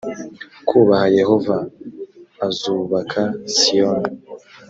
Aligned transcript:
kubaha 0.67 1.07
yehova 1.17 1.57
azubaka 2.47 3.21
siyoni 3.57 4.11